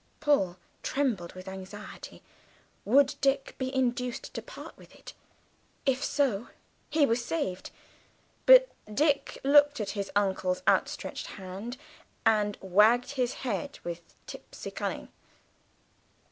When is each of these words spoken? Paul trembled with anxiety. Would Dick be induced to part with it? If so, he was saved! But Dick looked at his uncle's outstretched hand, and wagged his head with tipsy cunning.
Paul 0.19 0.57
trembled 0.81 1.33
with 1.33 1.47
anxiety. 1.47 2.23
Would 2.85 3.13
Dick 3.21 3.53
be 3.59 3.71
induced 3.71 4.33
to 4.33 4.41
part 4.41 4.75
with 4.75 4.95
it? 4.95 5.13
If 5.85 6.03
so, 6.03 6.47
he 6.89 7.05
was 7.05 7.23
saved! 7.23 7.69
But 8.47 8.69
Dick 8.91 9.37
looked 9.43 9.79
at 9.79 9.91
his 9.91 10.09
uncle's 10.15 10.63
outstretched 10.67 11.27
hand, 11.37 11.77
and 12.25 12.57
wagged 12.61 13.11
his 13.11 13.33
head 13.45 13.77
with 13.83 14.15
tipsy 14.25 14.71
cunning. 14.71 15.09